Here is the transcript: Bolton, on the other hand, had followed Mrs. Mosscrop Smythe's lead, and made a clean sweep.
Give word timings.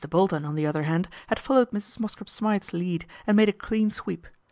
Bolton, 0.09 0.45
on 0.45 0.55
the 0.55 0.65
other 0.65 0.81
hand, 0.81 1.07
had 1.27 1.37
followed 1.37 1.69
Mrs. 1.69 1.99
Mosscrop 1.99 2.27
Smythe's 2.27 2.73
lead, 2.73 3.05
and 3.27 3.37
made 3.37 3.49
a 3.49 3.53
clean 3.53 3.91
sweep. 3.91 4.25